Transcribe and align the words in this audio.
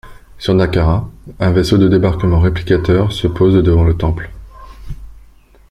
Sur 0.39 0.55
Dakara, 0.57 1.07
un 1.39 1.51
vaisseau 1.51 1.77
de 1.77 1.87
débarquement 1.87 2.39
Réplicateur 2.39 3.11
se 3.11 3.27
pose 3.27 3.53
devant 3.61 3.83
le 3.83 3.95
temple. 3.95 4.31